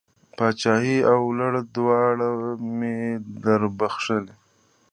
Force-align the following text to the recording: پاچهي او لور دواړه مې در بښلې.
پاچهي 0.37 0.97
او 1.11 1.21
لور 1.37 1.53
دواړه 1.75 2.29
مې 2.77 2.97
در 3.43 3.61
بښلې. 3.77 4.35